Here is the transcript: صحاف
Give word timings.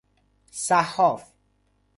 صحاف 0.51 1.21